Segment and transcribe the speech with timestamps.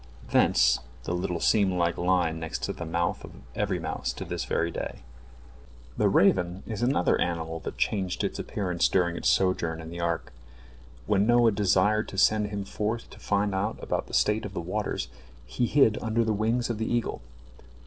[0.31, 4.45] Thence the little seam like line next to the mouth of every mouse to this
[4.45, 5.03] very day.
[5.95, 10.33] The raven is another animal that changed its appearance during its sojourn in the ark.
[11.05, 14.59] When Noah desired to send him forth to find out about the state of the
[14.59, 15.07] waters,
[15.45, 17.21] he hid under the wings of the eagle.